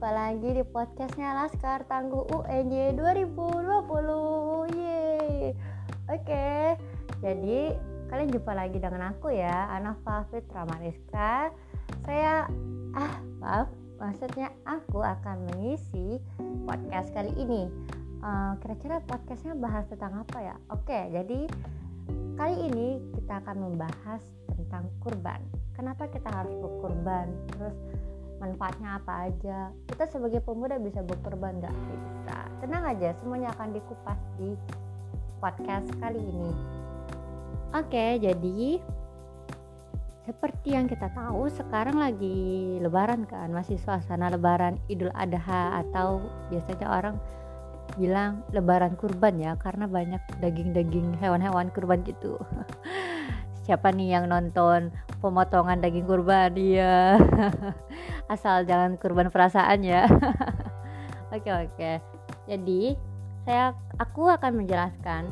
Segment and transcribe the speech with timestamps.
[0.00, 5.52] jumpa lagi di podcastnya Laskar Tangguh UNY 2020 Yeay.
[6.08, 6.48] Oke,
[7.20, 7.76] jadi
[8.08, 11.52] kalian jumpa lagi dengan aku ya Ana Fafit Ramariska.
[12.08, 12.48] Saya,
[12.96, 13.68] ah maaf,
[14.00, 16.16] maksudnya aku akan mengisi
[16.64, 17.68] podcast kali ini.
[18.24, 20.56] Uh, Kira-kira podcastnya bahas tentang apa ya?
[20.72, 21.44] Oke, jadi
[22.40, 25.44] kali ini kita akan membahas tentang kurban.
[25.76, 27.28] Kenapa kita harus berkurban?
[27.52, 27.76] Terus
[28.40, 29.70] manfaatnya apa aja.
[29.86, 32.38] Kita sebagai pemuda bisa berkorban nggak bisa.
[32.64, 34.56] Tenang aja semuanya akan dikupas di
[35.38, 36.52] podcast kali ini.
[37.70, 38.80] Oke jadi
[40.30, 46.22] seperti yang kita tahu sekarang lagi lebaran kan masih suasana lebaran idul adha atau
[46.52, 47.16] biasanya orang
[47.98, 52.38] bilang lebaran kurban ya karena banyak daging-daging hewan-hewan kurban gitu.
[53.66, 56.54] Siapa nih yang nonton pemotongan daging kurban?
[56.54, 57.18] Dia
[58.28, 60.06] asal jangan kurban perasaan ya.
[61.34, 62.02] Oke oke.
[62.50, 62.98] Jadi
[63.46, 63.70] saya
[64.02, 65.30] aku akan menjelaskan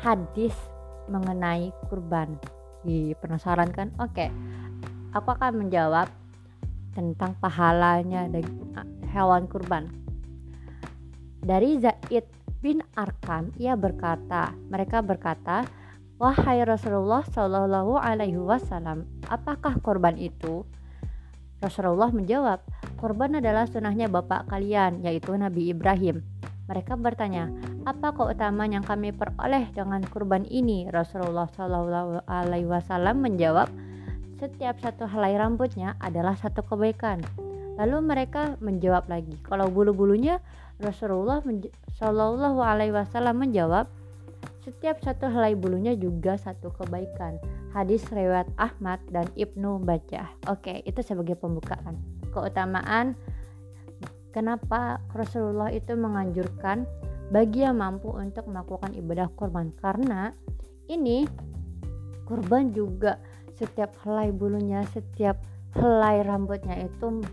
[0.00, 0.56] hadis
[1.04, 2.40] mengenai kurban.
[2.80, 3.92] Di penasaran kan?
[4.00, 4.32] Oke.
[5.12, 6.08] Aku akan menjawab
[6.96, 8.24] tentang pahalanya
[9.12, 9.92] hewan kurban.
[11.44, 12.24] Dari Zaid
[12.64, 15.68] bin Arkam ia berkata mereka berkata
[16.14, 20.62] Wahai Rasulullah Shallallahu Alaihi Wasallam, apakah korban itu?
[21.62, 22.62] Rasulullah menjawab,
[22.98, 26.24] korban adalah sunnahnya bapak kalian, yaitu Nabi Ibrahim.
[26.64, 27.52] Mereka bertanya,
[27.84, 30.88] apa keutamaan yang kami peroleh dengan kurban ini?
[30.88, 33.68] Rasulullah Shallallahu Alaihi Wasallam menjawab,
[34.40, 37.20] setiap satu helai rambutnya adalah satu kebaikan.
[37.76, 40.40] Lalu mereka menjawab lagi, kalau bulu-bulunya
[40.80, 41.44] Rasulullah
[42.00, 43.84] Shallallahu Alaihi Wasallam menjawab,
[44.64, 47.36] setiap satu helai bulunya juga satu kebaikan.
[47.74, 50.30] Hadis riwayat Ahmad dan Ibnu Bajah.
[50.46, 51.98] Oke, itu sebagai pembukaan.
[52.30, 53.18] Keutamaan
[54.30, 56.86] kenapa Rasulullah itu menganjurkan
[57.34, 60.30] bagi yang mampu untuk melakukan ibadah kurban karena
[60.86, 61.26] ini
[62.30, 63.18] kurban juga
[63.58, 65.42] setiap helai bulunya, setiap
[65.74, 67.26] helai rambutnya itu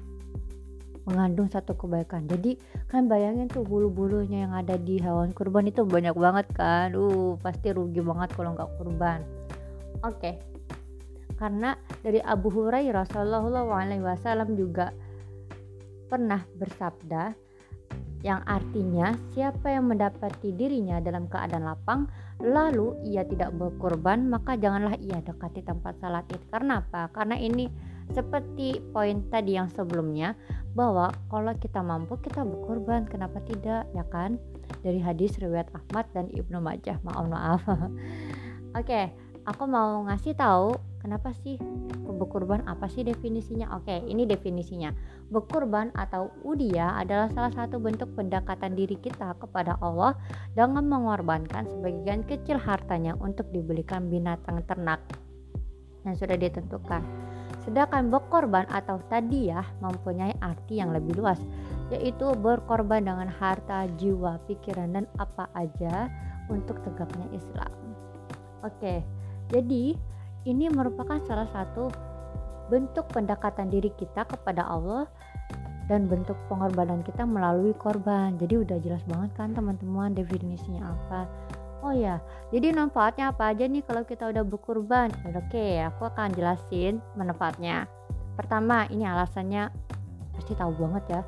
[1.05, 6.13] mengandung satu kebaikan jadi kan bayangin tuh bulu-bulunya yang ada di hewan kurban itu banyak
[6.13, 9.25] banget kan uh pasti rugi banget kalau nggak kurban
[10.06, 10.17] oke.
[10.19, 10.35] Okay.
[11.41, 11.73] karena
[12.06, 14.94] dari Abu Hurairah Shallallahu Alaihi Wasallam juga
[16.06, 17.34] pernah bersabda
[18.22, 22.06] yang artinya siapa yang mendapati dirinya dalam keadaan lapang
[22.38, 26.41] lalu ia tidak berkorban maka janganlah ia dekati tempat salat id.
[26.53, 27.09] Karena apa?
[27.09, 27.66] Karena ini
[28.13, 30.38] seperti poin tadi yang sebelumnya
[30.78, 33.09] bahwa kalau kita mampu kita berkorban.
[33.09, 33.90] Kenapa tidak?
[33.97, 34.38] Ya kan?
[34.85, 37.01] Dari hadis riwayat Ahmad dan Ibnu Majah.
[37.01, 37.61] Maaf maaf.
[38.79, 39.09] Oke
[39.46, 41.57] aku mau ngasih tahu kenapa sih
[42.22, 43.74] berkorban apa sih definisinya?
[43.74, 44.94] Oke ini definisinya.
[45.34, 50.13] Berkorban atau udia adalah salah satu bentuk pendekatan diri kita kepada Allah
[50.53, 55.02] dengan mengorbankan sebagian kecil hartanya untuk dibelikan binatang ternak
[56.06, 57.02] yang sudah ditentukan.
[57.62, 61.38] Sedangkan berkorban atau tadiah mempunyai arti yang lebih luas,
[61.94, 66.09] yaitu berkorban dengan harta, jiwa, pikiran, dan apa aja
[66.50, 67.69] untuk tegaknya Islam.
[68.66, 69.06] Oke,
[69.51, 69.94] jadi
[70.47, 71.91] ini merupakan salah satu
[72.72, 75.06] bentuk pendekatan diri kita kepada Allah
[75.91, 78.40] dan bentuk pengorbanan kita melalui korban.
[78.40, 81.28] Jadi udah jelas banget kan teman-teman definisinya apa.
[81.81, 82.22] Oh ya,
[82.53, 85.09] jadi manfaatnya apa aja nih kalau kita udah berkurban?
[85.34, 87.90] Oke, aku akan jelasin manfaatnya.
[88.38, 89.67] Pertama, ini alasannya
[90.38, 91.22] pasti tahu banget ya.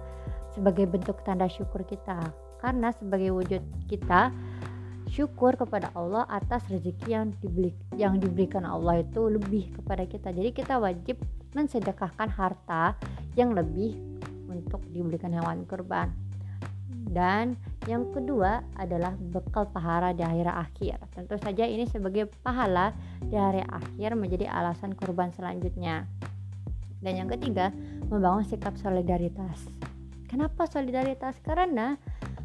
[0.53, 2.21] Sebagai bentuk tanda syukur kita.
[2.61, 4.29] Karena sebagai wujud kita
[5.13, 10.33] syukur kepada Allah atas rezeki yang dibeli yang diberikan Allah itu lebih kepada kita.
[10.33, 11.21] Jadi kita wajib
[11.53, 12.97] mensedekahkan harta
[13.37, 13.93] yang lebih
[14.49, 16.09] untuk diberikan hewan kurban
[17.13, 17.53] dan
[17.85, 20.97] yang kedua adalah bekal pahala di hari akhir.
[21.13, 22.89] Tentu saja ini sebagai pahala
[23.21, 26.09] di hari akhir menjadi alasan kurban selanjutnya.
[27.03, 27.69] Dan yang ketiga,
[28.09, 29.61] membangun sikap solidaritas.
[30.25, 31.37] Kenapa solidaritas?
[31.45, 31.99] Karena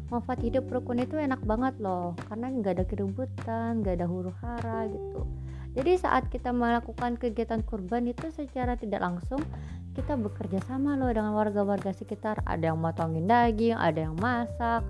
[0.09, 4.89] manfaat hidup rukun itu enak banget loh, karena nggak ada keributan, nggak ada huru hara
[4.89, 5.25] gitu.
[5.77, 9.39] Jadi saat kita melakukan kegiatan kurban itu secara tidak langsung
[9.93, 12.41] kita bekerja sama loh dengan warga-warga sekitar.
[12.49, 14.81] Ada yang motongin daging ada yang masak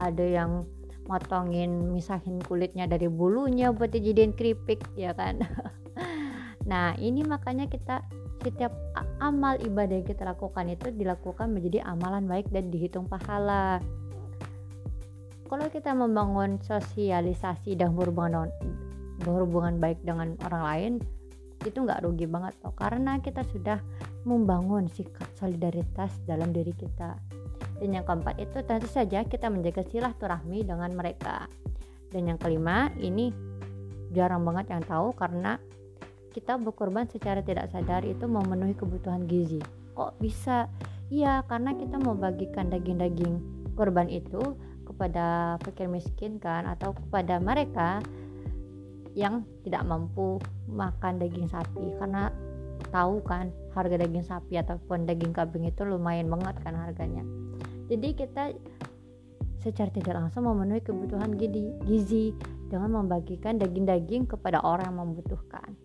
[0.00, 0.64] ada yang
[1.06, 5.40] motongin misahin kulitnya dari bulunya buat dijadiin keripik ya kan?
[6.62, 8.06] Nah ini makanya kita
[8.42, 8.70] setiap
[9.22, 13.78] amal ibadah yang kita lakukan itu dilakukan menjadi amalan baik dan dihitung pahala
[15.52, 18.48] kalau kita membangun sosialisasi dan berhubungan
[19.20, 20.92] berhubungan baik dengan orang lain
[21.68, 23.76] itu nggak rugi banget loh karena kita sudah
[24.24, 27.20] membangun sikap solidaritas dalam diri kita.
[27.76, 31.44] Dan yang keempat itu tentu saja kita menjaga silaturahmi dengan mereka.
[32.08, 33.28] Dan yang kelima ini
[34.16, 35.60] jarang banget yang tahu karena
[36.32, 39.60] kita berkorban secara tidak sadar itu memenuhi kebutuhan gizi.
[39.92, 40.72] Kok bisa?
[41.12, 43.36] Iya karena kita mau bagikan daging-daging
[43.76, 44.56] korban itu
[44.92, 48.04] kepada fakir miskin kan atau kepada mereka
[49.16, 50.36] yang tidak mampu
[50.68, 51.96] makan daging sapi.
[51.96, 52.28] Karena
[52.92, 57.24] tahu kan harga daging sapi ataupun daging kambing itu lumayan banget kan harganya.
[57.88, 58.52] Jadi kita
[59.62, 61.38] secara tidak langsung memenuhi kebutuhan
[61.86, 62.34] gizi
[62.66, 65.76] dengan membagikan daging-daging kepada orang yang membutuhkan.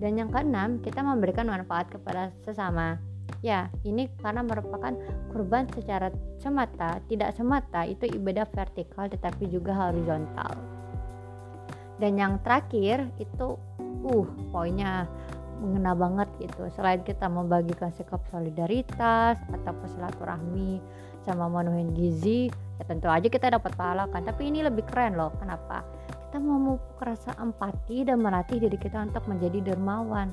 [0.00, 2.96] Dan yang keenam kita memberikan manfaat kepada sesama
[3.40, 4.92] ya ini karena merupakan
[5.32, 10.56] kurban secara semata tidak semata itu ibadah vertikal tetapi juga horizontal.
[12.00, 13.60] Dan yang terakhir itu
[14.04, 15.04] uh poinnya
[15.60, 16.64] mengena banget gitu.
[16.72, 20.80] Selain kita membagikan sikap solidaritas atau silaturahmi
[21.20, 22.40] sama memenuhi gizi
[22.80, 24.24] ya tentu aja kita dapat pahala kan.
[24.24, 25.84] Tapi ini lebih keren loh kenapa?
[26.28, 30.32] Kita memupuk rasa empati dan melatih diri kita untuk menjadi dermawan.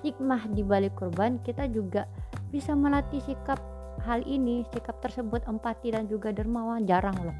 [0.00, 2.08] Hikmah di balik kurban kita juga
[2.54, 3.58] bisa melatih sikap
[4.06, 6.86] hal ini sikap tersebut empati dan juga dermawan.
[6.86, 7.34] Jarang loh.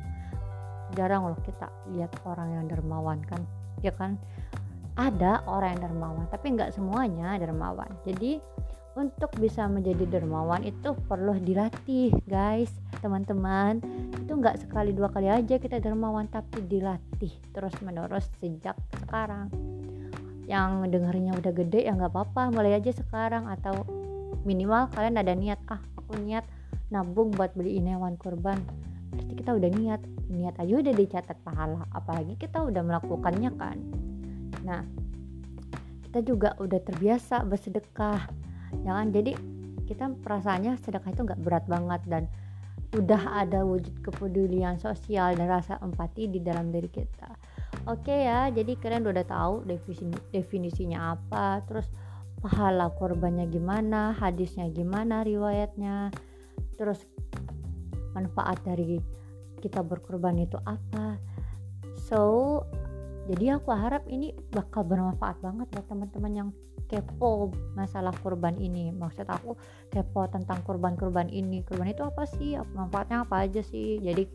[0.98, 3.38] Jarang loh kita lihat orang yang dermawan kan
[3.78, 4.18] ya kan?
[4.98, 7.86] Ada orang yang dermawan tapi nggak semuanya dermawan.
[8.02, 8.42] Jadi
[8.94, 13.78] untuk bisa menjadi dermawan itu perlu dilatih guys teman-teman.
[14.18, 19.50] Itu nggak sekali dua kali aja kita dermawan tapi dilatih terus menerus sejak sekarang.
[20.46, 23.82] Yang dengarnya udah gede ya nggak apa-apa mulai aja sekarang atau
[24.44, 26.44] minimal kalian ada niat ah aku niat
[26.92, 28.60] nabung buat beliin hewan kurban.
[29.10, 33.76] Berarti kita udah niat niat aja udah dicatat pahala apalagi kita udah melakukannya kan.
[34.64, 34.84] Nah
[36.08, 38.30] kita juga udah terbiasa bersedekah
[38.86, 39.32] jangan ya jadi
[39.84, 42.24] kita perasaannya sedekah itu nggak berat banget dan
[42.94, 47.34] udah ada wujud kepedulian sosial dan rasa empati di dalam diri kita.
[47.90, 51.90] Oke ya jadi kalian udah tahu definisi definisinya apa terus
[52.44, 56.12] pahala korbannya gimana hadisnya gimana riwayatnya.
[56.76, 57.00] Terus
[58.12, 59.00] manfaat dari
[59.64, 61.16] kita berkorban itu apa.
[61.96, 62.60] So
[63.32, 66.48] jadi aku harap ini bakal bermanfaat banget buat teman-teman yang
[66.84, 68.92] kepo masalah kurban ini.
[68.92, 69.56] Maksud aku
[69.88, 71.64] kepo tentang kurban-kurban ini.
[71.64, 72.60] Kurban itu apa sih?
[72.76, 73.96] Manfaatnya apa aja sih?
[74.04, 74.28] Jadi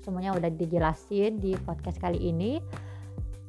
[0.00, 2.60] semuanya udah dijelasin di podcast kali ini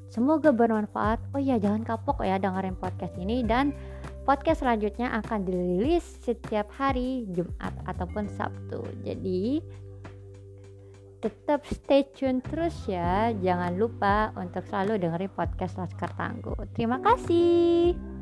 [0.09, 3.75] semoga bermanfaat oh iya jangan kapok ya dengerin podcast ini dan
[4.25, 9.61] podcast selanjutnya akan dirilis setiap hari Jumat ataupun Sabtu jadi
[11.25, 13.33] tetap stay tune terus ya.
[13.33, 16.69] Jangan lupa untuk selalu dengerin podcast Laskar Tangguh.
[16.77, 18.14] Terima kasih.